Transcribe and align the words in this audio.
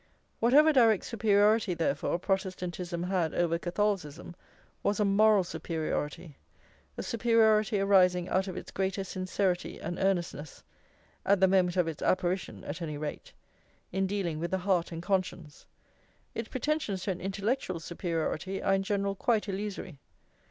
Whatever 0.39 0.73
direct 0.73 1.03
superiority, 1.03 1.75
therefore, 1.75 2.17
Protestantism 2.17 3.03
had 3.03 3.35
over 3.35 3.59
Catholicism 3.59 4.35
was 4.81 4.99
a 4.99 5.05
moral 5.05 5.43
superiority, 5.43 6.37
a 6.97 7.03
superiority 7.03 7.79
arising 7.79 8.27
out 8.27 8.47
of 8.47 8.57
its 8.57 8.71
greater 8.71 9.03
sincerity 9.03 9.77
and 9.79 9.99
earnestness, 9.99 10.63
at 11.23 11.39
the 11.39 11.47
moment 11.47 11.77
of 11.77 11.87
its 11.87 12.01
apparition 12.01 12.63
at 12.63 12.81
any 12.81 12.97
rate, 12.97 13.31
in 13.91 14.07
dealing 14.07 14.39
with 14.39 14.49
the 14.49 14.57
heart 14.57 14.91
and 14.91 15.03
conscience; 15.03 15.67
its 16.33 16.49
pretensions 16.49 17.03
to 17.03 17.11
an 17.11 17.21
intellectual 17.21 17.79
superiority 17.79 18.59
are 18.59 18.73
in 18.73 18.81
general 18.81 19.13
quite 19.13 19.47
illusory. 19.47 19.99